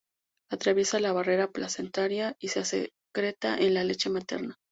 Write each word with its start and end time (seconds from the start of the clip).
Atraviesa 0.51 0.99
la 0.99 1.13
barrera 1.13 1.51
placentaria 1.51 2.35
y 2.41 2.47
se 2.47 2.65
secreta 2.65 3.55
en 3.59 3.75
la 3.75 3.83
leche 3.83 4.09
materna. 4.09 4.57